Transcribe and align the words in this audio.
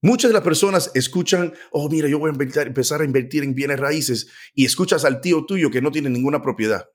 Muchas 0.00 0.28
de 0.28 0.34
las 0.34 0.44
personas 0.44 0.92
escuchan, 0.94 1.52
oh, 1.72 1.88
mira, 1.88 2.08
yo 2.08 2.20
voy 2.20 2.30
a 2.30 2.62
empezar 2.62 3.00
a 3.00 3.04
invertir 3.04 3.42
en 3.42 3.54
bienes 3.54 3.80
raíces 3.80 4.28
y 4.54 4.64
escuchas 4.64 5.04
al 5.04 5.20
tío 5.20 5.44
tuyo 5.44 5.70
que 5.70 5.82
no 5.82 5.90
tiene 5.90 6.08
ninguna 6.08 6.40
propiedad. 6.40 6.88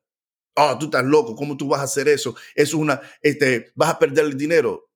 Oh, 0.55 0.77
tú 0.79 0.85
estás 0.85 1.03
loco, 1.03 1.35
¿cómo 1.35 1.58
tú 1.58 1.67
vas 1.67 1.81
a 1.81 1.85
hacer 1.85 2.08
eso? 2.08 2.35
Es 2.55 2.74
una, 2.74 3.01
este, 3.21 3.71
vas 3.75 3.89
a 3.89 4.00
perder 4.00 4.25
el 4.25 4.37
dinero. 4.37 4.89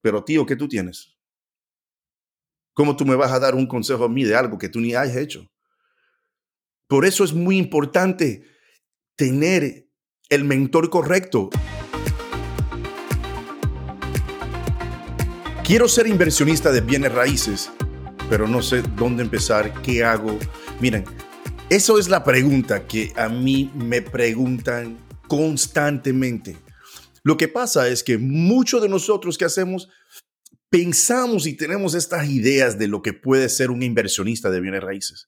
Pero 0.00 0.24
tío, 0.24 0.44
¿qué 0.44 0.56
tú 0.56 0.66
tienes? 0.66 1.16
¿Cómo 2.72 2.96
tú 2.96 3.04
me 3.06 3.14
vas 3.14 3.30
a 3.32 3.38
dar 3.38 3.54
un 3.54 3.66
consejo 3.66 4.04
a 4.04 4.08
mí 4.08 4.24
de 4.24 4.34
algo 4.34 4.58
que 4.58 4.68
tú 4.68 4.80
ni 4.80 4.94
has 4.94 5.14
hecho? 5.16 5.50
Por 6.88 7.04
eso 7.04 7.24
es 7.24 7.32
muy 7.32 7.58
importante 7.58 8.44
tener 9.16 9.88
el 10.28 10.44
mentor 10.44 10.90
correcto. 10.90 11.50
Quiero 15.66 15.88
ser 15.88 16.06
inversionista 16.06 16.70
de 16.70 16.80
bienes 16.80 17.12
raíces, 17.12 17.72
pero 18.30 18.46
no 18.46 18.62
sé 18.62 18.82
dónde 18.82 19.24
empezar, 19.24 19.82
qué 19.82 20.04
hago. 20.04 20.38
Miren, 20.80 21.04
eso 21.68 21.98
es 21.98 22.08
la 22.08 22.22
pregunta 22.22 22.86
que 22.86 23.12
a 23.16 23.28
mí 23.28 23.72
me 23.74 24.00
preguntan 24.00 24.96
constantemente. 25.26 26.56
Lo 27.24 27.36
que 27.36 27.48
pasa 27.48 27.88
es 27.88 28.04
que 28.04 28.16
muchos 28.16 28.80
de 28.80 28.88
nosotros 28.88 29.36
que 29.36 29.44
hacemos 29.44 29.88
pensamos 30.70 31.48
y 31.48 31.54
tenemos 31.54 31.96
estas 31.96 32.28
ideas 32.28 32.78
de 32.78 32.86
lo 32.86 33.02
que 33.02 33.12
puede 33.12 33.48
ser 33.48 33.72
un 33.72 33.82
inversionista 33.82 34.50
de 34.50 34.60
bienes 34.60 34.84
raíces. 34.84 35.26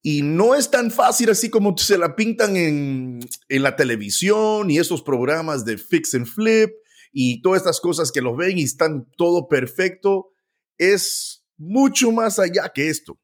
Y 0.00 0.22
no 0.22 0.54
es 0.54 0.70
tan 0.70 0.90
fácil 0.90 1.28
así 1.28 1.50
como 1.50 1.76
se 1.76 1.98
la 1.98 2.16
pintan 2.16 2.56
en, 2.56 3.20
en 3.50 3.62
la 3.62 3.76
televisión 3.76 4.70
y 4.70 4.78
esos 4.78 5.02
programas 5.02 5.66
de 5.66 5.76
fix 5.76 6.14
and 6.14 6.26
flip 6.26 6.70
y 7.12 7.42
todas 7.42 7.60
estas 7.62 7.80
cosas 7.80 8.12
que 8.12 8.20
los 8.20 8.36
ven 8.36 8.58
y 8.58 8.62
están 8.62 9.06
todo 9.16 9.48
perfecto, 9.48 10.32
es 10.78 11.44
mucho 11.56 12.12
más 12.12 12.38
allá 12.38 12.70
que 12.74 12.88
esto. 12.88 13.18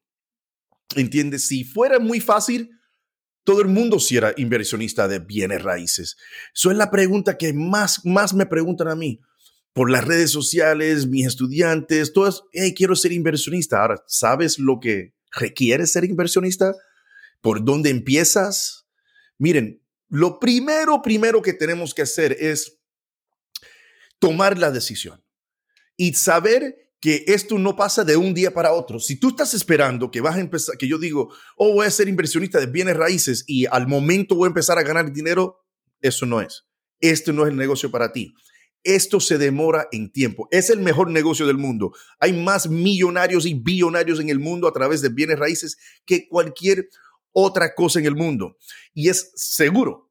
¿Entiendes? 0.95 1.47
Si 1.47 1.63
fuera 1.63 1.99
muy 1.99 2.19
fácil, 2.19 2.69
todo 3.43 3.61
el 3.61 3.67
mundo 3.67 3.99
si 3.99 4.17
era 4.17 4.33
inversionista 4.37 5.07
de 5.07 5.19
bienes 5.19 5.63
raíces. 5.63 6.17
Eso 6.53 6.71
es 6.71 6.77
la 6.77 6.91
pregunta 6.91 7.37
que 7.37 7.53
más, 7.53 8.05
más 8.05 8.33
me 8.33 8.45
preguntan 8.45 8.89
a 8.89 8.95
mí 8.95 9.21
por 9.73 9.91
las 9.91 10.03
redes 10.05 10.31
sociales, 10.31 11.07
mis 11.07 11.27
estudiantes, 11.27 12.11
todas, 12.11 12.41
hey, 12.51 12.73
quiero 12.75 12.95
ser 12.95 13.11
inversionista. 13.11 13.79
Ahora, 13.79 14.03
¿sabes 14.07 14.57
lo 14.59 14.79
que 14.79 15.13
requiere 15.31 15.85
ser 15.85 16.03
inversionista? 16.03 16.75
¿Por 17.41 17.63
dónde 17.63 17.89
empiezas? 17.89 18.87
Miren, 19.37 19.83
lo 20.09 20.39
primero, 20.39 21.01
primero 21.01 21.41
que 21.41 21.53
tenemos 21.53 21.93
que 21.93 22.01
hacer 22.01 22.35
es 22.39 22.79
tomar 24.19 24.57
la 24.57 24.71
decisión 24.71 25.23
y 25.95 26.13
saber 26.13 26.87
que 26.99 27.25
esto 27.27 27.59
no 27.59 27.75
pasa 27.75 28.03
de 28.03 28.17
un 28.17 28.33
día 28.33 28.53
para 28.53 28.73
otro. 28.73 28.99
Si 28.99 29.19
tú 29.19 29.29
estás 29.29 29.53
esperando 29.53 30.09
que 30.09 30.21
vas 30.21 30.35
a 30.35 30.39
empezar, 30.39 30.77
que 30.77 30.87
yo 30.87 30.97
digo, 30.97 31.31
oh, 31.55 31.73
voy 31.73 31.85
a 31.85 31.91
ser 31.91 32.07
inversionista 32.07 32.59
de 32.59 32.65
bienes 32.65 32.97
raíces 32.97 33.43
y 33.47 33.65
al 33.67 33.87
momento 33.87 34.35
voy 34.35 34.45
a 34.45 34.49
empezar 34.49 34.77
a 34.77 34.83
ganar 34.83 35.11
dinero, 35.11 35.63
eso 36.01 36.25
no 36.25 36.41
es. 36.41 36.65
Esto 36.99 37.33
no 37.33 37.43
es 37.43 37.49
el 37.51 37.57
negocio 37.57 37.91
para 37.91 38.11
ti. 38.11 38.33
Esto 38.83 39.19
se 39.19 39.37
demora 39.37 39.87
en 39.91 40.11
tiempo. 40.11 40.47
Es 40.49 40.69
el 40.69 40.79
mejor 40.79 41.11
negocio 41.11 41.45
del 41.45 41.57
mundo. 41.57 41.91
Hay 42.19 42.33
más 42.33 42.69
millonarios 42.69 43.45
y 43.45 43.53
billonarios 43.53 44.19
en 44.19 44.29
el 44.29 44.39
mundo 44.39 44.67
a 44.67 44.73
través 44.73 45.01
de 45.01 45.09
bienes 45.09 45.37
raíces 45.37 45.77
que 46.05 46.27
cualquier 46.27 46.89
otra 47.31 47.75
cosa 47.75 47.99
en 47.99 48.05
el 48.05 48.15
mundo. 48.15 48.57
Y 48.93 49.09
es 49.09 49.31
seguro. 49.35 50.06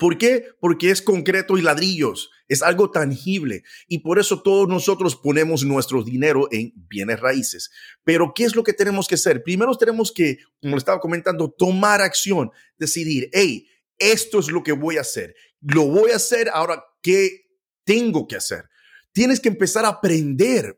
¿Por 0.00 0.18
qué? 0.18 0.48
Porque 0.60 0.90
es 0.90 1.00
concreto 1.00 1.56
y 1.56 1.62
ladrillos, 1.62 2.30
es 2.48 2.60
algo 2.60 2.90
tangible 2.90 3.62
y 3.86 4.00
por 4.00 4.18
eso 4.18 4.42
todos 4.42 4.68
nosotros 4.68 5.14
ponemos 5.14 5.62
nuestro 5.62 6.02
dinero 6.02 6.48
en 6.50 6.72
bienes 6.74 7.20
raíces. 7.20 7.70
Pero 8.02 8.32
¿qué 8.34 8.44
es 8.44 8.56
lo 8.56 8.64
que 8.64 8.72
tenemos 8.72 9.06
que 9.06 9.14
hacer? 9.14 9.44
Primero 9.44 9.76
tenemos 9.76 10.10
que, 10.10 10.38
como 10.60 10.76
estaba 10.76 10.98
comentando, 10.98 11.54
tomar 11.56 12.00
acción, 12.00 12.50
decidir, 12.76 13.30
hey, 13.32 13.68
esto 13.96 14.40
es 14.40 14.50
lo 14.50 14.64
que 14.64 14.72
voy 14.72 14.96
a 14.96 15.02
hacer. 15.02 15.36
Lo 15.60 15.86
voy 15.86 16.10
a 16.10 16.16
hacer 16.16 16.50
ahora, 16.52 16.82
¿qué 17.00 17.46
tengo 17.84 18.26
que 18.26 18.36
hacer? 18.36 18.64
Tienes 19.12 19.38
que 19.38 19.48
empezar 19.48 19.84
a 19.84 19.88
aprender. 19.88 20.76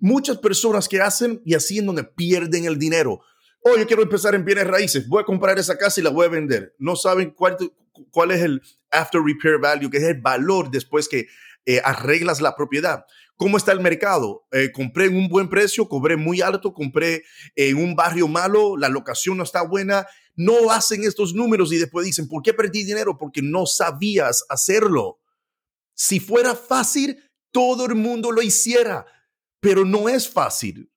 Muchas 0.00 0.38
personas 0.38 0.88
que 0.88 1.00
hacen 1.00 1.42
y 1.44 1.54
así 1.54 1.78
en 1.78 1.94
pierden 2.16 2.64
el 2.64 2.78
dinero. 2.78 3.20
Oh, 3.60 3.76
yo 3.76 3.86
quiero 3.86 4.02
empezar 4.02 4.36
en 4.36 4.44
bienes 4.44 4.66
raíces, 4.66 5.08
voy 5.08 5.22
a 5.22 5.26
comprar 5.26 5.58
esa 5.58 5.76
casa 5.76 6.00
y 6.00 6.04
la 6.04 6.10
voy 6.10 6.26
a 6.26 6.28
vender. 6.28 6.74
No 6.78 6.94
saben 6.94 7.32
cuál, 7.32 7.56
cuál 8.16 8.30
es 8.30 8.40
el 8.40 8.62
after 8.90 9.20
repair 9.20 9.58
value, 9.60 9.90
que 9.90 9.98
es 9.98 10.04
el 10.04 10.22
valor 10.22 10.70
después 10.70 11.06
que 11.06 11.26
eh, 11.66 11.82
arreglas 11.84 12.40
la 12.40 12.56
propiedad. 12.56 13.04
¿Cómo 13.36 13.58
está 13.58 13.72
el 13.72 13.80
mercado? 13.80 14.46
Eh, 14.52 14.72
compré 14.72 15.04
en 15.04 15.18
un 15.18 15.28
buen 15.28 15.50
precio, 15.50 15.86
cobré 15.86 16.16
muy 16.16 16.40
alto, 16.40 16.72
compré 16.72 17.24
en 17.54 17.76
un 17.76 17.94
barrio 17.94 18.26
malo, 18.26 18.78
la 18.78 18.88
locación 18.88 19.36
no 19.36 19.42
está 19.42 19.60
buena. 19.60 20.06
No 20.34 20.70
hacen 20.70 21.04
estos 21.04 21.34
números 21.34 21.70
y 21.74 21.76
después 21.76 22.06
dicen, 22.06 22.26
¿por 22.26 22.42
qué 22.42 22.54
perdí 22.54 22.84
dinero? 22.84 23.18
Porque 23.18 23.42
no 23.42 23.66
sabías 23.66 24.46
hacerlo. 24.48 25.20
Si 25.92 26.18
fuera 26.18 26.54
fácil, 26.54 27.22
todo 27.50 27.84
el 27.84 27.96
mundo 27.96 28.32
lo 28.32 28.40
hiciera, 28.40 29.04
pero 29.60 29.84
no 29.84 30.08
es 30.08 30.26
fácil. 30.26 30.90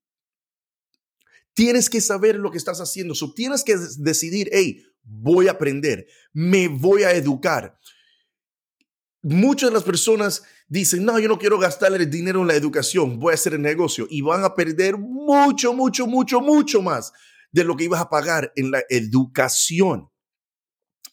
Tienes 1.54 1.90
que 1.90 2.00
saber 2.00 2.38
lo 2.38 2.50
que 2.50 2.58
estás 2.58 2.80
haciendo. 2.80 3.14
Tienes 3.36 3.66
que 3.66 3.76
decidir, 3.98 4.50
hey, 4.54 4.86
voy 5.10 5.48
a 5.48 5.52
aprender, 5.52 6.08
me 6.32 6.68
voy 6.68 7.04
a 7.04 7.12
educar. 7.12 7.78
Muchas 9.22 9.70
de 9.70 9.74
las 9.74 9.84
personas 9.84 10.44
dicen, 10.68 11.04
no, 11.04 11.20
yo 11.20 11.28
no 11.28 11.40
quiero 11.40 11.58
gastar 11.58 11.94
el 11.94 12.10
dinero 12.10 12.42
en 12.42 12.48
la 12.48 12.56
educación, 12.56 13.20
voy 13.20 13.32
a 13.32 13.34
hacer 13.34 13.54
el 13.54 13.62
negocio 13.62 14.08
y 14.10 14.22
van 14.22 14.44
a 14.44 14.56
perder 14.56 14.98
mucho, 14.98 15.74
mucho, 15.74 16.08
mucho, 16.08 16.40
mucho 16.40 16.82
más 16.82 17.12
de 17.52 17.64
lo 17.64 17.76
que 17.76 17.86
ibas 17.86 18.00
a 18.00 18.10
pagar 18.10 18.54
en 18.56 18.72
la 18.72 18.84
educación. 18.90 20.10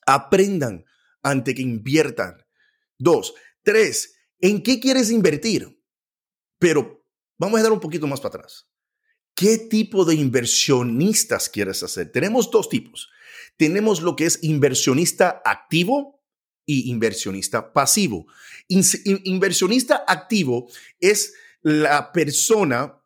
Aprendan 0.07 0.85
antes 1.23 1.55
que 1.55 1.63
inviertan. 1.63 2.37
Dos, 2.99 3.35
tres, 3.63 4.15
¿en 4.39 4.63
qué 4.63 4.79
quieres 4.79 5.11
invertir? 5.11 5.83
Pero 6.59 7.05
vamos 7.39 7.59
a 7.59 7.63
dar 7.63 7.73
un 7.73 7.81
poquito 7.81 8.07
más 8.07 8.21
para 8.21 8.37
atrás. 8.37 8.69
¿Qué 9.37 9.59
tipo 9.59 10.05
de 10.05 10.17
inversionistas 10.17 11.49
quieres 11.49 11.85
hacer? 11.85 12.11
Tenemos 12.11 12.51
dos 12.51 12.69
tipos 12.69 13.11
tenemos 13.57 14.03
lo 14.03 14.17
que 14.17 14.27
es 14.27 14.39
inversionista 14.43 15.43
activo 15.45 16.23
y 16.65 16.91
inversionista 16.91 17.73
pasivo. 17.73 18.27
inversionista 18.69 20.05
activo 20.07 20.69
es 21.01 21.35
la 21.63 22.13
persona 22.13 23.01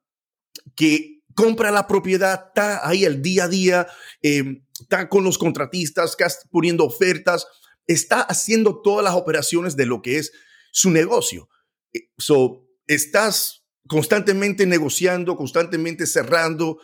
que 0.75 1.23
compra 1.35 1.71
la 1.71 1.87
propiedad, 1.87 2.49
está 2.49 2.87
ahí 2.87 3.05
el 3.05 3.23
día 3.23 3.45
a 3.45 3.49
día, 3.49 3.87
em, 4.23 4.65
está 4.81 5.09
con 5.09 5.25
los 5.25 5.39
contratistas, 5.39 6.17
está 6.19 6.49
poniendo 6.51 6.85
ofertas, 6.85 7.47
está 7.87 8.23
haciendo 8.23 8.83
todas 8.83 9.05
las 9.05 9.15
operaciones 9.15 9.77
de 9.77 9.87
lo 9.87 10.03
que 10.03 10.19
es 10.19 10.33
su 10.73 10.91
negocio. 10.91 11.49
Eh, 11.93 12.11
so, 12.19 12.67
estás 12.87 13.60
constantemente 13.91 14.67
negociando, 14.67 15.35
constantemente 15.35 16.07
cerrando, 16.07 16.79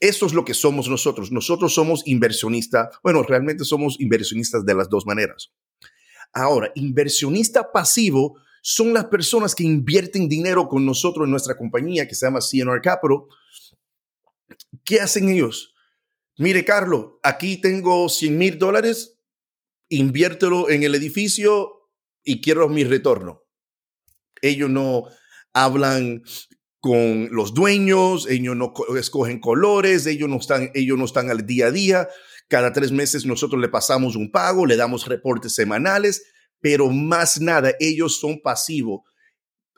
eso 0.00 0.24
es 0.24 0.32
lo 0.32 0.46
que 0.46 0.54
somos 0.54 0.88
nosotros. 0.88 1.30
Nosotros 1.30 1.74
somos 1.74 2.02
inversionistas. 2.06 2.88
Bueno, 3.02 3.22
realmente 3.22 3.64
somos 3.64 4.00
inversionistas 4.00 4.64
de 4.64 4.74
las 4.74 4.88
dos 4.88 5.04
maneras. 5.04 5.52
Ahora, 6.32 6.72
inversionista 6.74 7.70
pasivo 7.70 8.40
son 8.62 8.94
las 8.94 9.04
personas 9.04 9.54
que 9.54 9.64
invierten 9.64 10.26
dinero 10.26 10.68
con 10.68 10.86
nosotros 10.86 11.26
en 11.26 11.32
nuestra 11.32 11.54
compañía 11.54 12.08
que 12.08 12.14
se 12.14 12.24
llama 12.24 12.40
CNR 12.40 12.80
Capital. 12.80 13.18
¿Qué 14.84 15.02
hacen 15.02 15.28
ellos? 15.28 15.74
Mire, 16.38 16.64
Carlos, 16.64 17.16
aquí 17.22 17.60
tengo 17.60 18.08
100 18.08 18.38
mil 18.38 18.58
dólares, 18.58 19.18
inviértelo 19.90 20.70
en 20.70 20.82
el 20.82 20.94
edificio 20.94 21.90
y 22.24 22.40
quiero 22.40 22.70
mi 22.70 22.84
retorno. 22.84 23.42
Ellos 24.40 24.70
no 24.70 25.08
hablan 25.52 26.22
con 26.80 27.28
los 27.32 27.54
dueños, 27.54 28.28
ellos 28.28 28.56
no 28.56 28.72
escogen 28.98 29.40
colores, 29.40 30.06
ellos 30.06 30.28
no 30.28 30.36
están, 30.36 30.70
ellos 30.74 30.96
no 30.98 31.04
están 31.04 31.30
al 31.30 31.46
día 31.46 31.66
a 31.66 31.70
día. 31.70 32.08
Cada 32.48 32.72
tres 32.72 32.92
meses 32.92 33.26
nosotros 33.26 33.60
le 33.60 33.68
pasamos 33.68 34.16
un 34.16 34.30
pago, 34.30 34.64
le 34.64 34.76
damos 34.76 35.06
reportes 35.06 35.54
semanales, 35.54 36.22
pero 36.60 36.90
más 36.90 37.40
nada, 37.40 37.72
ellos 37.80 38.18
son 38.20 38.40
pasivos. 38.40 39.00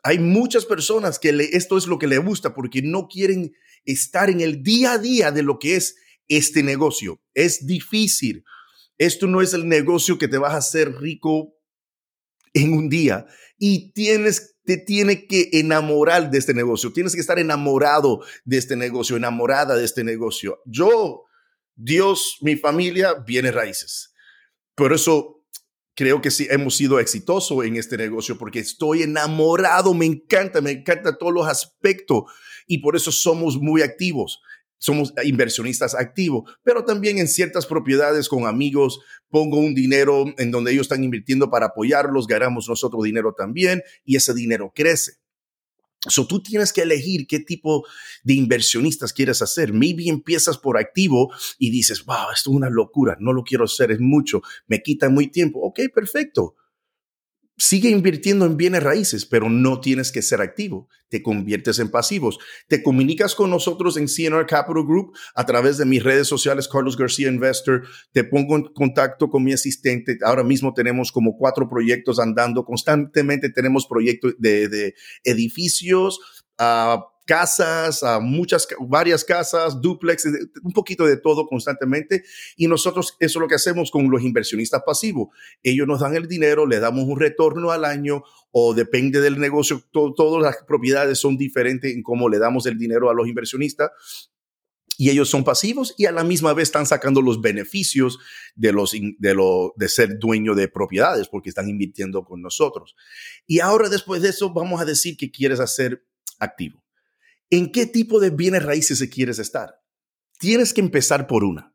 Hay 0.02 0.19
muchas 0.19 0.64
personas 0.64 1.19
que 1.19 1.31
esto 1.52 1.76
es 1.76 1.87
lo 1.87 1.99
que 1.99 2.06
les 2.06 2.25
gusta 2.25 2.55
porque 2.55 2.81
no 2.82 3.06
quieren 3.08 3.52
estar 3.84 4.31
en 4.31 4.40
el 4.40 4.62
día 4.62 4.93
a 4.93 4.99
día 4.99 5.31
de 5.31 5.43
lo 5.43 5.58
que 5.58 5.76
es 5.76 5.96
este 6.28 6.62
negocio. 6.62 7.20
Es 7.34 7.66
difícil. 7.66 8.44
Esto 8.99 9.26
no 9.26 9.43
es 9.43 9.52
el 9.55 9.69
negocio 9.69 10.19
que 10.19 10.28
te 10.28 10.38
vas 10.38 10.52
a 10.55 10.58
hacer 10.58 10.94
rico 11.00 11.55
en 12.55 12.73
un 12.73 12.88
día 12.88 13.26
y 13.58 13.93
tienes 13.93 14.50
te 14.64 14.76
tiene 14.76 15.26
que 15.26 15.49
enamorar 15.52 16.31
de 16.31 16.38
este 16.38 16.55
negocio, 16.55 16.93
tienes 16.93 17.14
que 17.14 17.20
estar 17.20 17.38
enamorado 17.38 18.20
de 18.44 18.58
este 18.58 18.76
negocio, 18.76 19.17
enamorada 19.17 19.75
de 19.75 19.85
este 19.85 20.05
negocio. 20.05 20.61
Yo, 20.64 21.25
Dios, 21.75 22.37
mi 22.41 22.56
familia, 22.56 23.14
viene 23.14 23.50
raíces. 23.50 24.14
Por 24.76 24.93
eso 24.93 25.44
creo 25.94 26.20
que 26.20 26.31
sí 26.31 26.47
hemos 26.50 26.76
sido 26.76 27.00
exitosos 27.00 27.64
en 27.64 27.76
este 27.76 27.97
negocio 27.97 28.38
porque 28.38 28.61
estoy 28.61 29.02
enamorado, 29.02 29.93
me 29.93 30.06
encanta, 30.06 30.61
me 30.61 30.70
encanta 30.70 31.19
todos 31.19 31.32
los 31.32 31.49
aspectos 31.49 32.25
y 32.67 32.79
por 32.79 32.97
eso 32.97 33.11
somos 33.11 33.56
muy 33.56 33.82
activos 33.82 34.41
somos 34.81 35.12
inversionistas 35.23 35.94
activos, 35.94 36.50
pero 36.65 36.85
también 36.85 37.19
en 37.19 37.29
ciertas 37.29 37.67
propiedades 37.67 38.29
con 38.29 38.47
amigos 38.47 39.00
pongo 39.29 39.59
un 39.59 39.75
dinero 39.75 40.25
en 40.38 40.50
donde 40.50 40.73
ellos 40.73 40.87
están 40.87 41.05
invirtiendo 41.05 41.50
para 41.50 41.67
apoyarlos, 41.67 42.27
ganamos 42.27 42.69
nosotros 42.69 43.05
dinero 43.05 43.35
también 43.37 43.82
y 44.05 44.17
ese 44.17 44.35
dinero 44.35 44.73
crece. 44.75 45.12
So, 46.09 46.27
tú 46.27 46.43
tienes 46.43 46.73
que 46.73 46.81
elegir 46.81 47.27
qué 47.27 47.41
tipo 47.41 47.87
de 48.25 48.32
inversionistas 48.32 49.12
quieres 49.12 49.43
hacer. 49.43 49.75
Maybe 49.75 50.09
empiezas 50.09 50.56
por 50.56 50.79
activo 50.79 51.31
y 51.59 51.71
dices, 51.71 52.06
wow, 52.06 52.33
esto 52.35 52.50
es 52.50 52.56
una 52.56 52.71
locura, 52.71 53.19
no 53.21 53.35
lo 53.35 53.44
quiero 53.44 53.65
hacer, 53.65 53.91
es 53.91 54.00
mucho, 54.00 54.41
me 54.67 54.83
quita 54.83 55.11
muy 55.11 55.26
tiempo. 55.26 55.61
Ok, 55.61 55.81
perfecto 55.94 56.56
sigue 57.61 57.91
invirtiendo 57.91 58.47
en 58.47 58.57
bienes 58.57 58.83
raíces, 58.83 59.27
pero 59.27 59.51
no 59.51 59.81
tienes 59.81 60.11
que 60.11 60.23
ser 60.23 60.41
activo. 60.41 60.89
Te 61.11 61.23
conviertes 61.23 61.79
en 61.79 61.91
pasivos. 61.91 62.39
Te 62.69 62.83
comunicas 62.83 63.35
con 63.35 63.51
nosotros 63.51 63.99
en 63.99 64.09
CNR 64.09 64.47
Capital 64.47 64.87
Group 64.87 65.12
a 65.35 65.45
través 65.45 65.77
de 65.77 65.85
mis 65.85 66.03
redes 66.03 66.27
sociales, 66.27 66.69
Carlos 66.69 66.97
García 66.97 67.29
Investor. 67.29 67.83
Te 68.12 68.25
pongo 68.25 68.57
en 68.57 68.65
contacto 68.73 69.29
con 69.29 69.45
mi 69.45 69.53
asistente. 69.53 70.19
Ahora 70.25 70.43
mismo 70.43 70.73
tenemos 70.73 71.12
como 71.12 71.37
cuatro 71.37 71.69
proyectos 71.69 72.19
andando. 72.19 72.65
Constantemente 72.65 73.51
tenemos 73.51 73.87
proyectos 73.87 74.35
de, 74.39 74.95
edificios. 75.25 76.19
Uh, 76.59 77.01
casas, 77.31 78.03
a 78.03 78.19
muchas, 78.19 78.67
varias 78.81 79.25
casas, 79.25 79.81
duplex, 79.81 80.25
un 80.65 80.73
poquito 80.73 81.06
de 81.06 81.17
todo 81.17 81.47
constantemente. 81.47 82.25
Y 82.56 82.67
nosotros 82.67 83.17
eso 83.21 83.38
es 83.38 83.41
lo 83.41 83.47
que 83.47 83.55
hacemos 83.55 83.93
con 83.93 84.11
los 84.11 84.23
inversionistas 84.23 84.82
pasivos. 84.85 85.29
Ellos 85.62 85.87
nos 85.87 86.00
dan 86.00 86.17
el 86.17 86.27
dinero, 86.27 86.67
le 86.67 86.81
damos 86.81 87.05
un 87.05 87.21
retorno 87.21 87.71
al 87.71 87.85
año 87.85 88.25
o 88.50 88.75
depende 88.75 89.21
del 89.21 89.38
negocio. 89.38 89.81
todas 89.93 90.43
las 90.43 90.56
propiedades 90.67 91.21
son 91.21 91.37
diferentes 91.37 91.94
en 91.94 92.03
cómo 92.03 92.29
le 92.29 92.41
damos 92.41 92.67
el 92.67 92.77
dinero 92.77 93.09
a 93.11 93.15
los 93.15 93.29
inversionistas 93.29 93.93
y 94.99 95.11
ellos 95.11 95.31
son 95.31 95.44
pasivos 95.44 95.94
y 95.97 96.06
a 96.06 96.12
la 96.12 96.25
misma 96.25 96.53
vez 96.53 96.65
están 96.65 96.87
sacando 96.87 97.23
los 97.23 97.41
beneficios 97.41 98.19
de, 98.56 98.73
los, 98.73 98.93
de, 98.93 99.35
lo, 99.35 99.73
de 99.76 99.88
ser 99.88 100.19
dueño 100.19 100.56
de 100.56 100.67
propiedades 100.67 101.29
porque 101.29 101.50
están 101.50 101.69
invirtiendo 101.69 102.25
con 102.25 102.43
nosotros. 102.43 102.97
Y 103.47 103.61
ahora 103.61 103.88
después 103.88 104.21
de 104.21 104.31
eso 104.31 104.53
vamos 104.53 104.81
a 104.81 104.85
decir 104.85 105.17
que 105.17 105.31
quieres 105.31 105.61
hacer 105.61 106.05
activo. 106.41 106.83
¿En 107.50 107.73
qué 107.73 107.87
tipo 107.87 108.20
de 108.20 108.31
bienes 108.31 108.62
raíces 108.62 108.99
se 108.99 109.11
quieres 109.11 109.38
estar? 109.38 109.75
Tienes 110.38 110.73
que 110.73 110.81
empezar 110.81 111.26
por 111.26 111.44
una. 111.44 111.75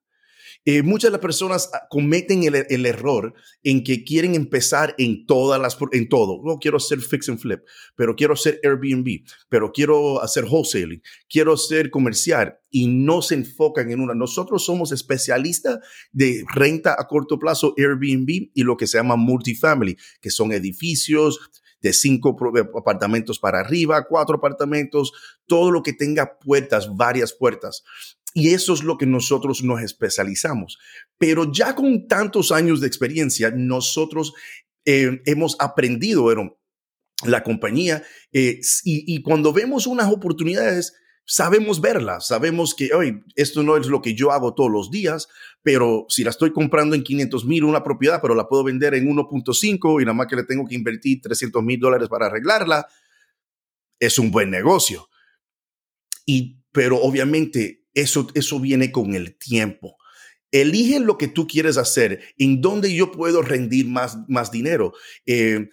Eh, 0.68 0.81
muchas 0.81 1.10
de 1.10 1.12
las 1.12 1.22
personas 1.22 1.69
ah, 1.74 1.86
cometen 1.92 2.44
el, 2.44 2.86
error 2.88 3.36
en 3.62 3.83
que 3.83 4.04
quieren 4.04 4.33
empezar 4.33 4.95
en 4.98 5.27
todas 5.27 5.62
las, 5.62 5.77
en 5.92 6.10
todo. 6.10 6.42
No 6.44 6.57
quiero 6.57 6.77
hacer 6.77 7.01
fix 7.01 7.30
and 7.30 7.38
flip, 7.38 7.62
pero 7.95 8.16
quiero 8.16 8.33
hacer 8.33 8.60
Airbnb, 8.63 9.24
pero 9.48 9.72
quiero 9.72 10.24
hacer 10.24 10.45
wholesaling, 10.45 11.04
quiero 11.30 11.54
hacer 11.54 11.92
comercial 11.92 12.57
y 12.72 12.88
no 12.88 13.22
se 13.22 13.36
enfocan 13.36 13.92
en 13.92 14.00
una. 14.00 14.16
Nosotros 14.16 14.66
somos 14.66 14.92
especialistas 14.92 15.80
de 16.12 16.44
renta 16.56 16.95
a 16.98 17.07
corto 17.07 17.38
plazo, 17.38 17.75
Airbnb 17.77 18.50
y 18.51 18.63
lo 18.63 18.75
que 18.75 18.88
se 18.88 18.98
llama 18.98 19.18
multifamily, 19.18 19.98
que 20.19 20.31
son 20.31 20.51
edificios, 20.51 21.39
de 21.81 21.94
cinco 21.94 22.36
apartamentos 22.77 23.39
para 23.39 23.60
arriba, 23.60 24.06
cuatro 24.07 24.38
apartamentos, 24.38 25.12
todo 25.45 25.72
lo 25.72 25.83
que 25.83 25.94
tenga 25.94 26.39
puertas, 26.39 26.95
varias 26.95 27.33
puertas. 27.33 27.83
Y 28.33 28.54
eso 28.54 28.74
es 28.74 28.83
lo 28.83 28.98
que 28.98 29.06
nosotros 29.06 29.63
nos 29.63 29.81
especializamos. 29.81 30.77
Pero 31.18 31.51
ya 31.51 31.75
con 31.75 32.07
tantos 32.07 32.51
años 32.51 32.81
de 32.81 32.88
experiencia, 32.88 33.51
nosotros 33.51 34.33
eh, 34.86 35.22
hemos 35.25 35.56
aprendido, 35.60 36.27
la 37.24 37.44
compañía, 37.44 38.04
eh, 38.33 38.60
y 38.83 39.22
cuando 39.22 39.54
vemos 39.54 39.88
unas 39.88 40.12
oportunidades, 40.12 40.94
sabemos 41.25 41.81
verla, 41.81 42.22
sabemos 42.22 42.75
que 42.75 42.94
hoy 42.94 43.24
esto 43.36 43.63
no 43.63 43.77
es 43.77 43.88
lo 43.88 44.01
que 44.01 44.13
yo 44.13 44.31
hago 44.31 44.54
todos 44.54 44.72
los 44.72 44.92
días, 44.92 45.27
pero 45.63 46.06
si 46.10 46.24
la 46.24 46.30
estoy 46.30 46.54
comprando 46.54 46.95
en 46.95 47.04
500 47.04 47.45
mil 47.45 47.63
una 47.63 47.83
propiedad, 47.83 48.22
pero 48.22 48.36
la 48.36 48.48
puedo 48.48 48.63
vender 48.63 48.94
en 48.94 49.07
1.5 49.07 50.01
y 50.01 50.06
nada 50.06 50.13
más 50.13 50.27
que 50.27 50.36
le 50.36 50.44
tengo 50.44 50.68
que 50.68 50.75
invertir 50.75 51.22
300 51.22 51.63
mil 51.63 51.80
dólares 51.80 52.07
para 52.07 52.27
arreglarla, 52.27 52.88
es 54.00 54.19
un 54.19 54.31
buen 54.31 54.51
negocio. 54.51 55.10
Y, 56.25 56.60
pero 56.72 57.01
obviamente 57.01 57.86
eso, 57.94 58.27
eso 58.36 58.60
viene 58.60 58.92
con 58.92 59.16
el 59.16 59.36
tiempo. 59.38 59.98
Elige 60.51 61.00
lo 61.00 61.18
que 61.18 61.27
tú 61.27 61.48
quieres 61.48 61.77
hacer, 61.77 62.22
en 62.38 62.62
dónde 62.62 62.94
yo 62.94 63.12
puedo 63.12 63.42
rendir 63.42 63.88
más, 63.88 64.18
más 64.30 64.51
dinero. 64.51 64.94
Eh, 65.25 65.69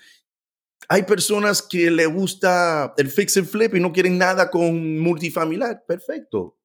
hay 0.88 1.05
personas 1.05 1.62
que 1.62 1.90
le 1.90 2.06
gusta 2.06 2.94
el 2.96 3.08
fix 3.08 3.37
and 3.37 3.46
flip 3.46 3.75
y 3.75 3.81
no 3.81 3.93
quieren 3.93 4.19
nada 4.19 4.50
con 4.50 4.99
multifamiliar. 4.99 5.84
Perfecto. 5.87 6.58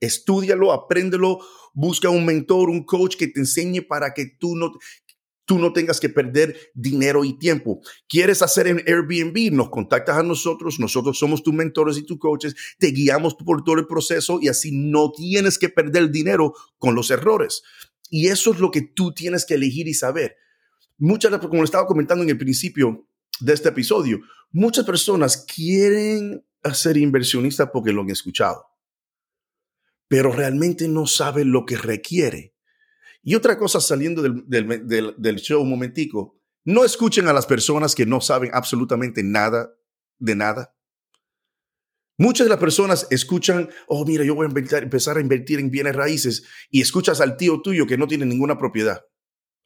Estúdialo, 0.00 0.72
apréndelo, 0.72 1.38
busca 1.72 2.10
un 2.10 2.26
mentor, 2.26 2.68
un 2.68 2.84
coach 2.84 3.16
que 3.16 3.28
te 3.28 3.40
enseñe 3.40 3.80
para 3.80 4.12
que 4.12 4.26
tú 4.38 4.54
no, 4.54 4.72
tú 5.44 5.58
no 5.58 5.72
tengas 5.72 6.00
que 6.00 6.08
perder 6.08 6.56
dinero 6.74 7.24
y 7.24 7.38
tiempo. 7.38 7.80
¿Quieres 8.08 8.42
hacer 8.42 8.66
en 8.66 8.82
Airbnb? 8.86 9.52
Nos 9.52 9.70
contactas 9.70 10.18
a 10.18 10.22
nosotros, 10.22 10.78
nosotros 10.78 11.18
somos 11.18 11.42
tus 11.42 11.54
mentores 11.54 11.96
y 11.96 12.04
tus 12.04 12.18
coaches, 12.18 12.54
te 12.78 12.88
guiamos 12.88 13.34
por 13.34 13.64
todo 13.64 13.76
el 13.76 13.86
proceso 13.86 14.38
y 14.40 14.48
así 14.48 14.72
no 14.72 15.12
tienes 15.12 15.58
que 15.58 15.68
perder 15.68 16.10
dinero 16.10 16.54
con 16.78 16.94
los 16.94 17.10
errores. 17.10 17.62
Y 18.10 18.28
eso 18.28 18.52
es 18.52 18.60
lo 18.60 18.70
que 18.70 18.82
tú 18.82 19.12
tienes 19.12 19.44
que 19.44 19.54
elegir 19.54 19.88
y 19.88 19.94
saber. 19.94 20.36
Muchas, 20.98 21.36
como 21.38 21.64
estaba 21.64 21.86
comentando 21.86 22.22
en 22.22 22.30
el 22.30 22.38
principio, 22.38 23.08
de 23.40 23.52
este 23.52 23.70
episodio. 23.70 24.20
Muchas 24.50 24.84
personas 24.84 25.44
quieren 25.44 26.46
ser 26.72 26.96
inversionistas 26.96 27.70
porque 27.72 27.92
lo 27.92 28.02
han 28.02 28.10
escuchado, 28.10 28.64
pero 30.08 30.32
realmente 30.32 30.88
no 30.88 31.06
saben 31.06 31.52
lo 31.52 31.64
que 31.66 31.76
requiere. 31.76 32.54
Y 33.22 33.34
otra 33.34 33.58
cosa 33.58 33.80
saliendo 33.80 34.22
del, 34.22 34.44
del, 35.16 35.36
show 35.36 35.62
un 35.62 35.70
momentico, 35.70 36.40
no 36.64 36.84
escuchen 36.84 37.26
a 37.26 37.32
las 37.32 37.46
personas 37.46 37.94
que 37.94 38.06
no 38.06 38.20
saben 38.20 38.50
absolutamente 38.52 39.22
nada 39.22 39.74
de 40.18 40.36
nada. 40.36 40.76
Muchas 42.16 42.44
de 42.44 42.50
las 42.50 42.60
personas 42.60 43.08
escuchan, 43.10 43.68
oh, 43.88 44.04
mira, 44.06 44.24
yo 44.24 44.34
voy 44.34 44.46
a 44.46 44.78
empezar 44.78 45.16
a 45.16 45.20
invertir 45.20 45.58
en 45.58 45.70
bienes 45.70 45.96
raíces 45.96 46.44
y 46.70 46.80
escuchas 46.80 47.20
al 47.20 47.36
tío 47.36 47.60
tuyo 47.60 47.86
que 47.86 47.98
no 47.98 48.06
tiene 48.06 48.24
ninguna 48.24 48.56
propiedad. 48.56 49.04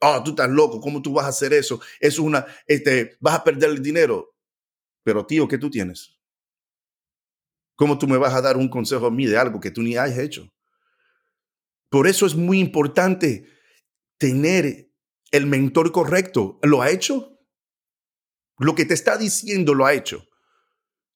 Oh, 0.00 0.22
tú 0.22 0.30
estás 0.30 0.48
loco, 0.48 0.80
¿cómo 0.80 1.02
tú 1.02 1.12
vas 1.12 1.26
a 1.26 1.30
hacer 1.30 1.52
eso? 1.52 1.80
Es 1.98 2.18
una, 2.18 2.46
este, 2.66 3.16
vas 3.20 3.34
a 3.34 3.44
perder 3.44 3.70
el 3.70 3.82
dinero. 3.82 4.34
Pero 5.02 5.26
tío, 5.26 5.48
¿qué 5.48 5.58
tú 5.58 5.70
tienes? 5.70 6.18
¿Cómo 7.74 7.98
tú 7.98 8.06
me 8.06 8.18
vas 8.18 8.34
a 8.34 8.40
dar 8.40 8.56
un 8.56 8.68
consejo 8.68 9.06
a 9.06 9.10
mí 9.10 9.26
de 9.26 9.38
algo 9.38 9.60
que 9.60 9.70
tú 9.70 9.82
ni 9.82 9.96
has 9.96 10.16
hecho? 10.18 10.52
Por 11.90 12.06
eso 12.06 12.26
es 12.26 12.34
muy 12.34 12.58
importante 12.58 13.48
tener 14.18 14.92
el 15.30 15.46
mentor 15.46 15.92
correcto. 15.92 16.58
¿Lo 16.62 16.82
ha 16.82 16.90
hecho? 16.90 17.38
Lo 18.58 18.74
que 18.74 18.84
te 18.84 18.94
está 18.94 19.16
diciendo 19.16 19.74
lo 19.74 19.86
ha 19.86 19.94
hecho. 19.94 20.28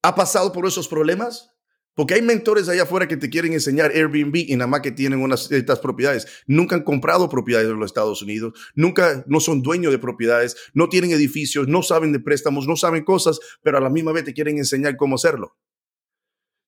¿Ha 0.03 0.15
pasado 0.15 0.53
por 0.53 0.67
esos 0.67 0.89
problemas? 0.89 1.52
Porque 1.95 2.15
hay 2.15 2.23
mentores 2.23 2.69
allá 2.69 2.85
afuera 2.85 3.07
que 3.07 3.19
te 3.19 3.29
quieren 3.29 3.53
enseñar 3.53 3.91
Airbnb 3.91 4.35
y 4.35 4.57
nada 4.57 4.67
más 4.67 4.81
que 4.81 4.93
tienen 4.93 5.21
unas 5.21 5.51
estas 5.53 5.79
propiedades. 5.79 6.27
Nunca 6.47 6.75
han 6.75 6.85
comprado 6.85 7.29
propiedades 7.29 7.69
en 7.69 7.79
los 7.79 7.91
Estados 7.91 8.23
Unidos, 8.23 8.59
nunca 8.75 9.25
no 9.27 9.41
son 9.41 9.63
dueños 9.63 9.93
de 9.93 9.99
propiedades, 9.99 10.57
no 10.73 10.89
tienen 10.89 11.11
edificios, 11.11 11.69
no 11.69 11.83
saben 11.83 12.13
de 12.13 12.21
préstamos, 12.21 12.67
no 12.67 12.77
saben 12.77 13.05
cosas, 13.05 13.39
pero 13.63 13.77
a 13.77 13.81
la 13.81 13.91
misma 13.91 14.13
vez 14.13 14.25
te 14.25 14.33
quieren 14.33 14.57
enseñar 14.57 14.97
cómo 14.97 15.17
hacerlo. 15.17 15.57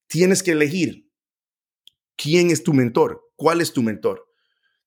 Tienes 0.06 0.42
que 0.42 0.52
elegir 0.52 1.08
quién 2.16 2.50
es 2.50 2.62
tu 2.62 2.74
mentor, 2.74 3.22
cuál 3.36 3.62
es 3.62 3.72
tu 3.72 3.82
mentor. 3.82 4.26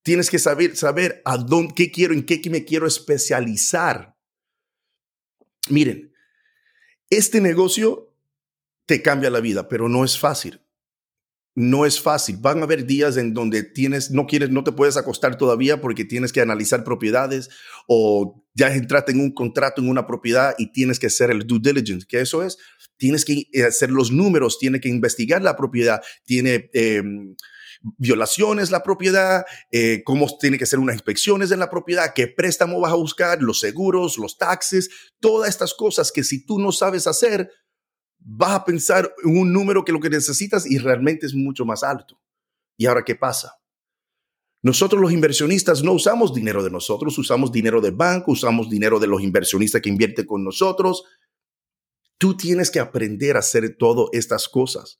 Tienes 0.02 0.30
que 0.30 0.38
saber 0.38 0.76
saber 0.76 1.20
a 1.24 1.36
dónde 1.36 1.74
qué 1.74 1.90
quiero, 1.90 2.14
en 2.14 2.24
qué 2.24 2.40
me 2.48 2.64
quiero 2.64 2.86
especializar. 2.86 4.16
Miren, 5.68 6.12
este 7.10 7.40
negocio 7.40 8.07
te 8.88 9.02
cambia 9.02 9.28
la 9.30 9.40
vida, 9.40 9.68
pero 9.68 9.88
no 9.88 10.02
es 10.02 10.18
fácil. 10.18 10.60
No 11.54 11.84
es 11.84 12.00
fácil. 12.00 12.38
Van 12.40 12.60
a 12.60 12.62
haber 12.62 12.86
días 12.86 13.16
en 13.18 13.34
donde 13.34 13.62
tienes, 13.62 14.10
no 14.10 14.26
quieres, 14.26 14.48
no 14.50 14.64
te 14.64 14.72
puedes 14.72 14.96
acostar 14.96 15.36
todavía 15.36 15.80
porque 15.80 16.04
tienes 16.04 16.32
que 16.32 16.40
analizar 16.40 16.84
propiedades 16.84 17.50
o 17.86 18.46
ya 18.54 18.72
entraste 18.74 19.12
en 19.12 19.20
un 19.20 19.34
contrato 19.34 19.82
en 19.82 19.90
una 19.90 20.06
propiedad 20.06 20.54
y 20.56 20.72
tienes 20.72 20.98
que 20.98 21.08
hacer 21.08 21.30
el 21.30 21.46
due 21.46 21.58
diligence, 21.60 22.06
que 22.08 22.20
eso 22.20 22.42
es, 22.42 22.56
tienes 22.96 23.24
que 23.24 23.44
eh, 23.52 23.64
hacer 23.64 23.90
los 23.90 24.10
números, 24.10 24.58
tienes 24.58 24.80
que 24.80 24.88
investigar 24.88 25.42
la 25.42 25.56
propiedad, 25.56 26.00
tiene 26.24 26.70
em, 26.72 27.36
violaciones 27.98 28.70
la 28.70 28.82
propiedad, 28.82 29.44
eh, 29.70 30.02
cómo 30.04 30.28
tiene 30.38 30.56
que 30.56 30.64
hacer 30.64 30.78
unas 30.78 30.94
inspecciones 30.94 31.50
en 31.50 31.58
la 31.58 31.68
propiedad, 31.68 32.14
qué 32.14 32.28
préstamo 32.28 32.80
vas 32.80 32.92
a 32.92 32.96
buscar, 32.96 33.42
los 33.42 33.60
seguros, 33.60 34.16
los 34.16 34.38
taxes, 34.38 34.88
todas 35.20 35.50
estas 35.50 35.74
cosas 35.74 36.10
que 36.10 36.24
si 36.24 36.46
tú 36.46 36.58
no 36.58 36.72
sabes 36.72 37.06
hacer, 37.06 37.50
vas 38.18 38.52
a 38.52 38.64
pensar 38.64 39.12
en 39.24 39.38
un 39.38 39.52
número 39.52 39.84
que 39.84 39.92
lo 39.92 40.00
que 40.00 40.10
necesitas 40.10 40.70
y 40.70 40.78
realmente 40.78 41.26
es 41.26 41.34
mucho 41.34 41.64
más 41.64 41.82
alto. 41.82 42.20
¿Y 42.76 42.86
ahora 42.86 43.04
qué 43.04 43.14
pasa? 43.14 43.54
Nosotros 44.62 45.00
los 45.00 45.12
inversionistas 45.12 45.84
no 45.84 45.92
usamos 45.92 46.34
dinero 46.34 46.64
de 46.64 46.70
nosotros, 46.70 47.16
usamos 47.18 47.52
dinero 47.52 47.80
de 47.80 47.92
banco, 47.92 48.32
usamos 48.32 48.68
dinero 48.68 48.98
de 48.98 49.06
los 49.06 49.22
inversionistas 49.22 49.80
que 49.80 49.88
invierten 49.88 50.26
con 50.26 50.42
nosotros. 50.42 51.04
Tú 52.18 52.36
tienes 52.36 52.70
que 52.70 52.80
aprender 52.80 53.36
a 53.36 53.38
hacer 53.38 53.76
todas 53.78 54.08
estas 54.12 54.48
cosas. 54.48 54.98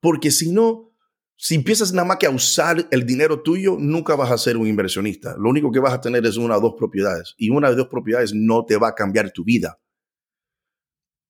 Porque 0.00 0.30
si 0.30 0.52
no, 0.52 0.92
si 1.36 1.54
empiezas 1.54 1.94
nada 1.94 2.06
más 2.06 2.18
que 2.18 2.26
a 2.26 2.30
usar 2.30 2.86
el 2.90 3.06
dinero 3.06 3.42
tuyo, 3.42 3.76
nunca 3.78 4.14
vas 4.16 4.30
a 4.30 4.36
ser 4.36 4.58
un 4.58 4.66
inversionista. 4.66 5.34
Lo 5.38 5.48
único 5.48 5.72
que 5.72 5.80
vas 5.80 5.94
a 5.94 6.00
tener 6.02 6.26
es 6.26 6.36
una 6.36 6.58
o 6.58 6.60
dos 6.60 6.74
propiedades. 6.76 7.34
Y 7.38 7.48
una 7.48 7.70
de 7.70 7.76
dos 7.76 7.88
propiedades 7.88 8.34
no 8.34 8.66
te 8.66 8.76
va 8.76 8.88
a 8.88 8.94
cambiar 8.94 9.30
tu 9.32 9.44
vida. 9.44 9.80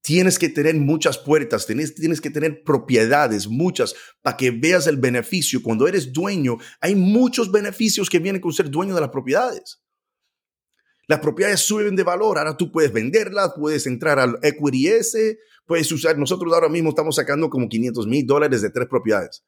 Tienes 0.03 0.39
que 0.39 0.49
tener 0.49 0.75
muchas 0.77 1.19
puertas, 1.19 1.67
tienes, 1.67 1.95
tienes 1.95 2.21
que 2.21 2.31
tener 2.31 2.63
propiedades, 2.65 3.47
muchas, 3.47 3.95
para 4.23 4.37
que 4.37 4.51
veas 4.51 4.87
el 4.87 4.97
beneficio. 4.97 5.63
Cuando 5.63 5.87
eres 5.87 6.13
dueño, 6.13 6.57
hay 6.81 6.95
muchos 6.95 7.53
beneficios 7.53 8.09
que 8.09 8.19
vienen 8.19 8.41
con 8.41 8.53
ser 8.53 8.71
dueño 8.71 8.95
de 8.95 9.03
las 9.03 9.11
propiedades. 9.11 9.83
Las 11.07 11.19
propiedades 11.19 11.61
suben 11.61 11.97
de 11.97 12.05
valor, 12.05 12.39
ahora 12.39 12.57
tú 12.57 12.71
puedes 12.71 12.93
venderlas, 12.93 13.53
puedes 13.57 13.87
entrar 13.87 14.19
al 14.19 14.39
Equity 14.43 14.87
S, 14.87 15.39
puedes 15.67 15.91
usar, 15.91 16.17
nosotros 16.17 16.53
ahora 16.55 16.69
mismo 16.69 16.91
estamos 16.91 17.17
sacando 17.17 17.51
como 17.51 17.69
500 17.69 18.07
mil 18.07 18.25
dólares 18.25 18.63
de 18.63 18.71
tres 18.71 18.87
propiedades. 18.89 19.45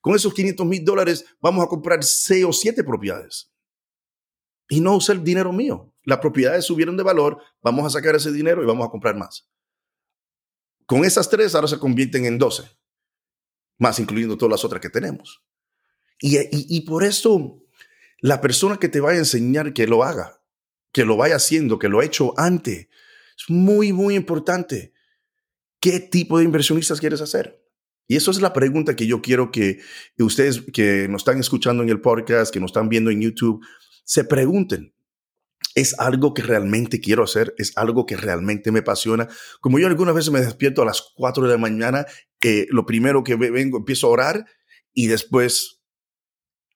Con 0.00 0.14
esos 0.14 0.32
500 0.32 0.66
mil 0.66 0.84
dólares 0.84 1.26
vamos 1.40 1.64
a 1.64 1.68
comprar 1.68 2.02
seis 2.02 2.44
o 2.44 2.52
siete 2.52 2.82
propiedades. 2.82 3.52
Y 4.68 4.80
no 4.80 4.96
usar 4.96 5.22
dinero 5.22 5.52
mío. 5.52 5.92
Las 6.04 6.18
propiedades 6.18 6.64
subieron 6.64 6.96
de 6.96 7.02
valor, 7.02 7.42
vamos 7.62 7.84
a 7.84 7.90
sacar 7.90 8.14
ese 8.14 8.32
dinero 8.32 8.62
y 8.62 8.66
vamos 8.66 8.86
a 8.86 8.90
comprar 8.90 9.16
más. 9.16 9.50
Con 10.90 11.04
esas 11.04 11.30
tres 11.30 11.54
ahora 11.54 11.68
se 11.68 11.78
convierten 11.78 12.24
en 12.24 12.36
12, 12.36 12.64
más 13.78 14.00
incluyendo 14.00 14.36
todas 14.36 14.50
las 14.50 14.64
otras 14.64 14.82
que 14.82 14.90
tenemos. 14.90 15.40
Y, 16.18 16.80
por 16.80 17.04
eso 17.04 17.62
la 18.18 18.40
persona 18.40 18.76
que 18.76 18.88
te 18.88 18.98
va 18.98 19.12
a 19.12 19.16
enseñar 19.16 19.72
que 19.72 19.86
lo 19.86 20.02
haga, 20.02 20.42
que 20.90 21.04
lo 21.04 21.16
vaya 21.16 21.36
haciendo, 21.36 21.78
que 21.78 21.88
lo 21.88 22.00
ha 22.00 22.04
hecho 22.04 22.34
antes, 22.36 22.88
es 23.38 23.44
muy, 23.46 23.92
muy 23.92 24.16
importante. 24.16 24.92
¿Qué 25.78 26.00
tipo 26.00 26.38
de 26.38 26.44
inversionistas 26.44 26.98
quieres 26.98 27.20
hacer? 27.20 27.64
Y 28.08 28.16
eso 28.16 28.32
es 28.32 28.40
la 28.40 28.52
pregunta 28.52 28.96
que 28.96 29.06
yo 29.06 29.22
quiero 29.22 29.52
que 29.52 29.78
ustedes 30.18 30.60
que 30.72 31.06
nos 31.06 31.20
están 31.20 31.38
escuchando 31.38 31.84
en 31.84 31.90
el 31.90 32.00
podcast, 32.00 32.52
que 32.52 32.58
nos 32.58 32.70
están 32.70 32.88
viendo 32.88 33.12
en 33.12 33.20
YouTube, 33.20 33.64
se 34.02 34.24
pregunten. 34.24 34.92
¿Es 35.74 35.98
algo 35.98 36.34
que 36.34 36.42
realmente 36.42 37.00
quiero 37.00 37.24
hacer? 37.24 37.54
¿Es 37.58 37.76
algo 37.76 38.06
que 38.06 38.16
realmente 38.16 38.72
me 38.72 38.80
apasiona? 38.80 39.28
Como 39.60 39.78
yo 39.78 39.86
algunas 39.86 40.14
veces 40.14 40.32
me 40.32 40.40
despierto 40.40 40.82
a 40.82 40.84
las 40.84 41.02
4 41.14 41.44
de 41.44 41.52
la 41.52 41.58
mañana, 41.58 42.06
eh, 42.42 42.66
lo 42.70 42.86
primero 42.86 43.22
que 43.22 43.36
vengo, 43.36 43.78
empiezo 43.78 44.08
a 44.08 44.10
orar 44.10 44.46
y 44.92 45.06
después 45.06 45.82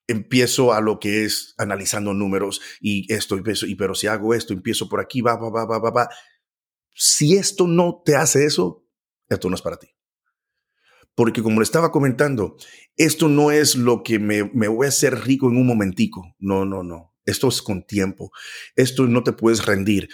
empiezo 0.07 0.73
a 0.73 0.81
lo 0.81 0.99
que 0.99 1.25
es 1.25 1.55
analizando 1.57 2.13
números 2.13 2.61
y 2.79 3.11
esto, 3.11 3.37
y, 3.37 3.75
pero 3.75 3.95
si 3.95 4.07
hago 4.07 4.33
esto, 4.33 4.53
empiezo 4.53 4.87
por 4.87 5.01
aquí, 5.01 5.21
va, 5.21 5.35
va, 5.35 5.49
va, 5.49 5.65
va, 5.65 5.79
va, 5.79 5.91
va. 5.91 6.09
Si 6.93 7.35
esto 7.35 7.67
no 7.67 8.01
te 8.05 8.15
hace 8.15 8.45
eso, 8.45 8.85
esto 9.27 9.49
no 9.49 9.55
es 9.55 9.61
para 9.61 9.77
ti. 9.77 9.87
Porque 11.15 11.41
como 11.41 11.59
le 11.59 11.63
estaba 11.63 11.91
comentando, 11.91 12.57
esto 12.97 13.29
no 13.29 13.51
es 13.51 13.75
lo 13.75 14.03
que 14.03 14.19
me, 14.19 14.49
me 14.53 14.67
voy 14.67 14.85
a 14.85 14.89
hacer 14.89 15.25
rico 15.25 15.49
en 15.49 15.57
un 15.57 15.65
momentico. 15.65 16.35
No, 16.39 16.65
no, 16.65 16.83
no. 16.83 17.14
Esto 17.25 17.47
es 17.47 17.61
con 17.61 17.83
tiempo. 17.83 18.31
Esto 18.75 19.07
no 19.07 19.23
te 19.23 19.33
puedes 19.33 19.65
rendir. 19.65 20.09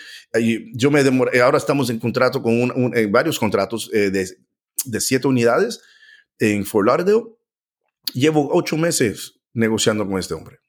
Yo 0.74 0.92
me 0.92 1.04
demoré, 1.04 1.42
ahora 1.42 1.58
estamos 1.58 1.90
en 1.90 2.00
contrato 2.00 2.42
con 2.42 2.92
varios 3.10 3.38
contratos 3.38 3.90
eh, 3.94 4.10
de, 4.10 5.02
siete 5.02 5.28
unidades 5.28 5.82
en 6.40 6.66
Fort. 6.66 7.08
Llevo 8.14 8.50
ocho 8.54 8.78
meses 8.78 9.40
negociando 9.54 10.08
con 10.08 10.18
este 10.18 10.34
hombre. 10.34 10.60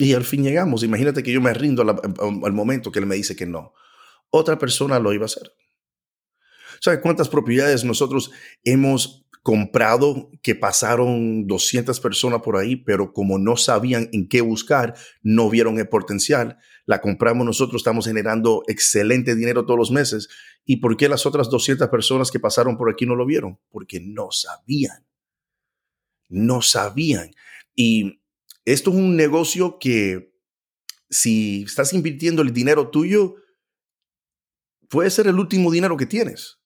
Y 0.00 0.14
al 0.14 0.24
fin 0.24 0.42
llegamos. 0.42 0.82
Imagínate 0.82 1.22
que 1.22 1.32
yo 1.32 1.40
me 1.40 1.52
rindo 1.52 1.82
al, 1.82 2.52
momento 2.52 2.90
que 2.90 2.98
él 2.98 3.06
me 3.06 3.16
dice 3.16 3.36
que 3.36 3.46
no. 3.46 3.74
Otra 4.30 4.58
persona 4.58 4.98
lo 4.98 5.12
iba 5.12 5.24
a 5.24 5.26
hacer. 5.26 5.52
¿Sabes 6.80 7.00
cuántas 7.02 7.28
propiedades 7.28 7.84
nosotros 7.84 8.30
hemos 8.64 9.26
comprado 9.42 10.30
que 10.42 10.54
pasaron 10.54 11.46
200 11.46 11.98
personas 12.00 12.42
por 12.42 12.56
ahí, 12.56 12.76
pero 12.76 13.12
como 13.12 13.38
no 13.38 13.56
sabían 13.56 14.08
en 14.12 14.28
qué 14.28 14.40
buscar, 14.42 14.94
no 15.22 15.48
vieron 15.48 15.78
el 15.78 15.88
potencial. 15.88 16.58
La 16.86 17.00
compramos 17.00 17.46
nosotros, 17.46 17.80
estamos 17.80 18.06
generando 18.06 18.62
excelente 18.66 19.34
dinero 19.34 19.64
todos 19.64 19.78
los 19.78 19.90
meses. 19.90 20.28
¿Y 20.64 20.76
por 20.76 20.96
qué 20.96 21.08
las 21.08 21.24
otras 21.24 21.48
200 21.48 21.88
personas 21.88 22.30
que 22.30 22.40
pasaron 22.40 22.76
por 22.76 22.90
aquí 22.90 23.06
no 23.06 23.16
lo 23.16 23.24
vieron? 23.24 23.58
Porque 23.70 24.00
no 24.00 24.30
sabían. 24.30 25.06
No 26.28 26.62
sabían. 26.62 27.30
Y 27.74 28.20
esto 28.64 28.90
es 28.90 28.96
un 28.96 29.16
negocio 29.16 29.78
que 29.80 30.34
si 31.08 31.62
estás 31.62 31.92
invirtiendo 31.92 32.42
el 32.42 32.52
dinero 32.52 32.90
tuyo, 32.90 33.36
puede 34.88 35.10
ser 35.10 35.26
el 35.26 35.38
último 35.38 35.70
dinero 35.70 35.96
que 35.96 36.06
tienes. 36.06 36.59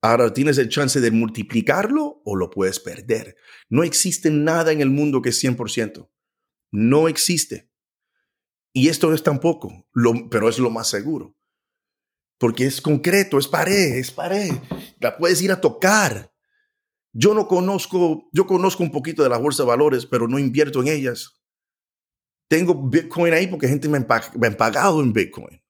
Ahora 0.00 0.32
tienes 0.32 0.58
el 0.58 0.68
chance 0.68 1.00
de 1.00 1.10
multiplicarlo 1.10 2.22
o 2.24 2.36
lo 2.36 2.50
puedes 2.50 2.78
perder. 2.78 3.36
No 3.68 3.82
existe 3.82 4.30
nada 4.30 4.70
en 4.70 4.80
el 4.80 4.90
mundo 4.90 5.22
que 5.22 5.30
es 5.30 5.42
100%. 5.42 6.08
No 6.70 7.08
existe. 7.08 7.70
Y 8.72 8.88
esto 8.88 9.12
es 9.12 9.22
tampoco, 9.22 9.88
lo, 9.92 10.28
pero 10.30 10.48
es 10.48 10.58
lo 10.58 10.70
más 10.70 10.88
seguro. 10.88 11.36
Porque 12.38 12.66
es 12.66 12.80
concreto, 12.80 13.38
es 13.38 13.48
pared, 13.48 13.96
es 13.96 14.12
pared. 14.12 14.52
La 15.00 15.16
puedes 15.16 15.42
ir 15.42 15.50
a 15.50 15.60
tocar. 15.60 16.32
Yo 17.12 17.34
no 17.34 17.48
conozco, 17.48 18.28
yo 18.32 18.46
conozco 18.46 18.84
un 18.84 18.92
poquito 18.92 19.24
de 19.24 19.30
la 19.30 19.38
bolsa 19.38 19.64
de 19.64 19.68
valores, 19.68 20.06
pero 20.06 20.28
no 20.28 20.38
invierto 20.38 20.80
en 20.80 20.88
ellas. 20.88 21.40
Tengo 22.48 22.88
Bitcoin 22.88 23.34
ahí 23.34 23.48
porque 23.48 23.66
gente 23.66 23.88
me 23.88 23.98
ha 23.98 24.56
pagado 24.56 25.02
en 25.02 25.12
Bitcoin 25.12 25.60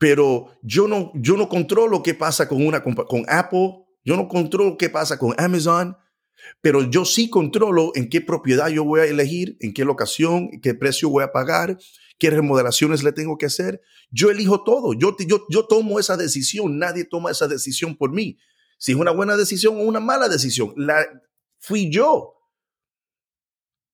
pero 0.00 0.58
yo 0.62 0.88
no, 0.88 1.12
yo 1.14 1.36
no 1.36 1.50
controlo 1.50 2.02
qué 2.02 2.14
pasa 2.14 2.48
con, 2.48 2.66
una, 2.66 2.82
con 2.82 3.26
Apple, 3.28 3.84
yo 4.02 4.16
no 4.16 4.28
controlo 4.28 4.78
qué 4.78 4.88
pasa 4.88 5.18
con 5.18 5.34
Amazon, 5.36 5.94
pero 6.62 6.88
yo 6.88 7.04
sí 7.04 7.28
controlo 7.28 7.92
en 7.94 8.08
qué 8.08 8.22
propiedad 8.22 8.68
yo 8.68 8.82
voy 8.82 9.00
a 9.00 9.04
elegir, 9.04 9.58
en 9.60 9.74
qué 9.74 9.84
locación, 9.84 10.48
qué 10.62 10.72
precio 10.72 11.10
voy 11.10 11.22
a 11.22 11.32
pagar, 11.32 11.76
qué 12.18 12.30
remodelaciones 12.30 13.02
le 13.02 13.12
tengo 13.12 13.36
que 13.36 13.44
hacer. 13.44 13.82
Yo 14.10 14.30
elijo 14.30 14.64
todo, 14.64 14.94
yo, 14.94 15.14
yo, 15.28 15.44
yo 15.50 15.66
tomo 15.66 16.00
esa 16.00 16.16
decisión, 16.16 16.78
nadie 16.78 17.04
toma 17.04 17.30
esa 17.30 17.46
decisión 17.46 17.94
por 17.94 18.10
mí. 18.10 18.38
Si 18.78 18.92
es 18.92 18.98
una 18.98 19.10
buena 19.10 19.36
decisión 19.36 19.76
o 19.76 19.80
una 19.80 20.00
mala 20.00 20.30
decisión, 20.30 20.72
la 20.78 21.06
fui 21.58 21.90
yo. 21.90 22.36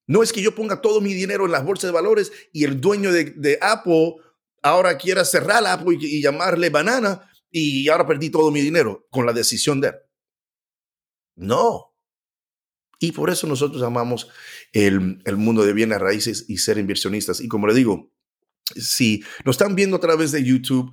No 0.07 0.23
es 0.23 0.33
que 0.33 0.41
yo 0.41 0.55
ponga 0.55 0.81
todo 0.81 1.01
mi 1.01 1.15
dinero 1.15 1.47
en 1.47 1.51
las 1.51 1.65
bolsas 1.65 1.89
de 1.89 1.95
valores 1.95 2.31
y 2.53 2.63
el 2.63 2.81
dueño 2.81 3.11
de, 3.11 3.25
de 3.25 3.59
Apple 3.61 4.19
ahora 4.67 4.99
quiera 4.99 5.25
cerrar 5.25 5.63
la 5.63 5.83
y, 6.01 6.21
llamarle 6.21 6.71
banana 6.71 7.31
y 7.51 7.89
ahora 7.89 8.07
perdí 8.07 8.31
todo 8.31 8.51
mi 8.51 8.61
dinero 8.61 9.07
con 9.11 9.25
la 9.25 9.33
decisión 9.33 9.81
de 9.81 9.89
él. 9.89 9.95
No. 11.37 11.95
Y 12.99 13.13
por 13.13 13.31
eso 13.31 13.47
nosotros 13.47 13.83
amamos 13.83 14.29
el, 14.73 15.23
el 15.25 15.37
mundo 15.37 15.65
de 15.65 15.73
bienes 15.73 16.01
raíces 16.01 16.47
y 16.49 16.59
ser 16.59 16.79
inversionistas. 16.79 17.41
Y 17.41 17.49
como 17.49 17.67
le 17.67 17.75
digo, 17.75 18.13
si 18.75 19.23
nos 19.45 19.57
están 19.57 19.75
viendo 19.75 19.97
a 19.97 20.01
través 20.01 20.33
de 20.33 20.43
YouTube, 20.43 20.93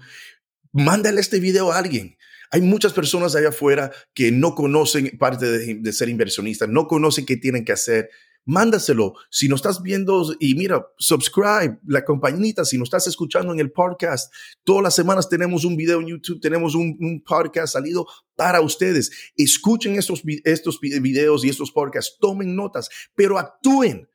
mándale 0.71 1.21
este 1.21 1.39
video 1.39 1.71
a 1.71 1.77
alguien. 1.77 2.17
Hay 2.51 2.61
muchas 2.61 2.93
personas 2.93 3.35
allá 3.35 3.49
afuera 3.49 3.91
que 4.13 4.31
no 4.31 4.53
conocen 4.53 5.17
parte 5.17 5.45
de, 5.45 5.75
de 5.75 5.93
ser 5.93 6.09
inversionistas, 6.09 6.69
no 6.69 6.87
conocen 6.87 7.25
qué 7.25 7.37
tienen 7.37 7.65
que 7.65 7.71
hacer 7.71 8.09
mándaselo. 8.45 9.15
Si 9.29 9.47
no 9.47 9.55
estás 9.55 9.81
viendo 9.81 10.35
y 10.39 10.55
mira, 10.55 10.85
subscribe, 10.97 11.79
la 11.85 12.03
compañita, 12.03 12.65
si 12.65 12.77
no 12.77 12.83
estás 12.83 13.07
escuchando 13.07 13.53
en 13.53 13.59
el 13.59 13.71
podcast, 13.71 14.33
todas 14.63 14.83
las 14.83 14.95
semanas 14.95 15.29
tenemos 15.29 15.65
un 15.65 15.75
video 15.75 16.01
en 16.01 16.07
YouTube, 16.07 16.41
tenemos 16.41 16.75
un, 16.75 17.23
podcast 17.25 17.73
salido 17.73 18.07
para 18.35 18.61
ustedes. 18.61 19.11
Escuchen 19.35 19.95
estos, 19.95 20.21
estos 20.43 20.79
videos 20.79 21.45
y 21.45 21.49
estos 21.49 21.71
podcasts, 21.71 22.17
tomen 22.19 22.55
notas, 22.55 22.89
pero 23.15 23.37
actúen. 23.37 24.09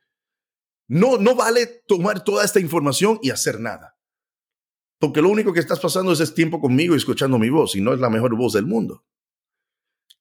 No, 0.87 1.17
no 1.17 1.35
vale 1.35 1.83
tomar 1.87 2.23
toda 2.23 2.43
esta 2.43 2.59
información 2.59 3.19
y 3.21 3.29
hacer 3.29 3.59
nada. 3.59 3.95
Porque 4.99 5.21
lo 5.21 5.29
único 5.29 5.53
que 5.53 5.59
estás 5.59 5.79
pasando 5.79 6.11
es, 6.11 6.19
es 6.19 6.33
tiempo 6.33 6.59
conmigo 6.59 6.93
y 6.93 6.97
escuchando 6.97 7.39
mi 7.39 7.49
voz 7.49 7.75
y 7.75 7.81
no 7.81 7.93
es 7.93 7.99
la 7.99 8.09
mejor 8.09 8.35
voz 8.35 8.53
del 8.53 8.65
mundo. 8.65 9.05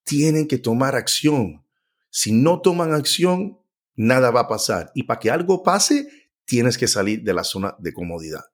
Tienen 0.04 0.46
que 0.46 0.58
tomar 0.58 0.94
acción. 0.94 1.64
Si 2.10 2.32
no 2.32 2.60
toman 2.60 2.92
acción, 2.92 3.58
nada 3.98 4.30
va 4.30 4.40
a 4.40 4.48
pasar. 4.48 4.90
Y 4.94 5.02
para 5.02 5.20
que 5.20 5.30
algo 5.30 5.62
pase, 5.62 6.08
tienes 6.46 6.78
que 6.78 6.88
salir 6.88 7.22
de 7.22 7.34
la 7.34 7.44
zona 7.44 7.74
de 7.78 7.92
comodidad. 7.92 8.44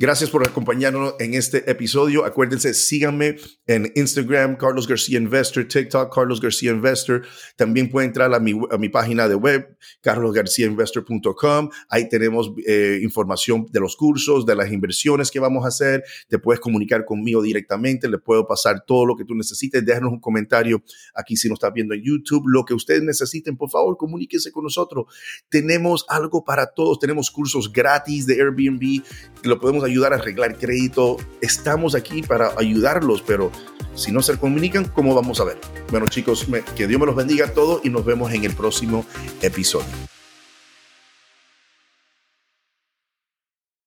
Gracias 0.00 0.30
por 0.30 0.46
acompañarnos 0.46 1.16
en 1.18 1.34
este 1.34 1.68
episodio. 1.68 2.24
Acuérdense, 2.24 2.72
síganme 2.72 3.34
en 3.66 3.90
Instagram, 3.96 4.54
Carlos 4.54 4.86
García 4.86 5.18
Investor, 5.18 5.66
TikTok, 5.66 6.14
Carlos 6.14 6.40
García 6.40 6.70
Investor. 6.70 7.26
También 7.56 7.90
pueden 7.90 8.10
entrar 8.10 8.32
a 8.32 8.38
mi, 8.38 8.52
a 8.70 8.78
mi 8.78 8.90
página 8.90 9.26
de 9.26 9.34
web, 9.34 9.76
carlosgarciainvestor.com. 10.00 11.70
Ahí 11.88 12.08
tenemos 12.08 12.52
eh, 12.64 13.00
información 13.02 13.66
de 13.72 13.80
los 13.80 13.96
cursos, 13.96 14.46
de 14.46 14.54
las 14.54 14.70
inversiones 14.70 15.32
que 15.32 15.40
vamos 15.40 15.64
a 15.64 15.68
hacer. 15.68 16.04
Te 16.28 16.38
puedes 16.38 16.60
comunicar 16.60 17.04
conmigo 17.04 17.42
directamente. 17.42 18.08
Le 18.08 18.18
puedo 18.18 18.46
pasar 18.46 18.84
todo 18.86 19.04
lo 19.04 19.16
que 19.16 19.24
tú 19.24 19.34
necesites. 19.34 19.84
Déjanos 19.84 20.12
un 20.12 20.20
comentario 20.20 20.80
aquí 21.12 21.36
si 21.36 21.48
nos 21.48 21.56
estás 21.56 21.72
viendo 21.72 21.92
en 21.94 22.04
YouTube. 22.04 22.44
Lo 22.46 22.64
que 22.64 22.72
ustedes 22.72 23.02
necesiten, 23.02 23.56
por 23.56 23.68
favor, 23.68 23.96
comuníquense 23.96 24.52
con 24.52 24.62
nosotros. 24.62 25.06
Tenemos 25.48 26.06
algo 26.08 26.44
para 26.44 26.72
todos. 26.72 27.00
Tenemos 27.00 27.32
cursos 27.32 27.72
gratis 27.72 28.26
de 28.26 28.34
Airbnb. 28.34 29.02
Lo 29.42 29.58
podemos 29.58 29.87
ayudar 29.88 30.12
a 30.12 30.16
arreglar 30.16 30.56
crédito. 30.58 31.16
Estamos 31.40 31.94
aquí 31.94 32.22
para 32.22 32.52
ayudarlos, 32.56 33.22
pero 33.22 33.50
si 33.94 34.12
no 34.12 34.22
se 34.22 34.36
comunican, 34.36 34.84
¿cómo 34.84 35.14
vamos 35.14 35.40
a 35.40 35.44
ver? 35.44 35.58
Bueno 35.90 36.06
chicos, 36.08 36.46
que 36.76 36.86
Dios 36.86 37.00
me 37.00 37.06
los 37.06 37.16
bendiga 37.16 37.46
a 37.46 37.52
todos 37.52 37.80
y 37.84 37.90
nos 37.90 38.04
vemos 38.04 38.32
en 38.32 38.44
el 38.44 38.54
próximo 38.54 39.04
episodio. 39.42 39.86